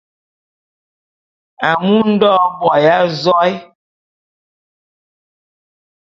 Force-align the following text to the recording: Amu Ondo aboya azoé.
Amu 1.69 1.93
Ondo 2.01 2.29
aboya 2.47 2.93
azoé. 3.03 3.51